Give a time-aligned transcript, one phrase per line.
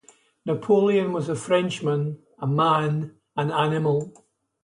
[0.47, 4.11] Napoleon was a Frenchman, a man, an animal.